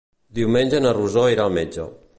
Diumenge 0.37 0.79
na 0.85 0.95
Rosó 0.99 1.27
irà 1.37 1.47
al 1.49 1.57
metge. 1.59 1.91